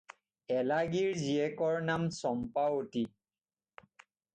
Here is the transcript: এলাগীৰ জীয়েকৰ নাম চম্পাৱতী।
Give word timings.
এলাগীৰ 0.59 1.13
জীয়েকৰ 1.25 1.85
নাম 1.93 2.09
চম্পাৱতী। 2.23 3.09